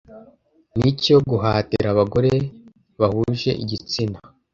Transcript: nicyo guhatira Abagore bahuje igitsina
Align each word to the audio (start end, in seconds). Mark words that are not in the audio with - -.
nicyo 0.77 1.15
guhatira 1.29 1.87
Abagore 1.93 2.31
bahuje 2.99 3.49
igitsina 3.63 4.17